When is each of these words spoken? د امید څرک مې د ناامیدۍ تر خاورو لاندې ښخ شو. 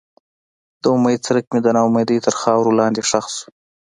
د 0.81 0.83
امید 0.95 1.19
څرک 1.25 1.45
مې 1.53 1.59
د 1.63 1.67
ناامیدۍ 1.77 2.17
تر 2.25 2.33
خاورو 2.41 2.77
لاندې 2.79 3.01
ښخ 3.09 3.25
شو. 3.37 3.49